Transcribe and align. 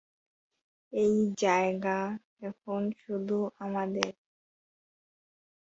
এই 0.93 1.15
জায়গা 1.37 1.97
এখন 2.41 2.81
শুধুই 2.99 3.45
আমাদের। 3.59 4.11